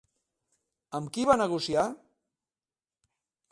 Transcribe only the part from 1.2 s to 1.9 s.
va negociar?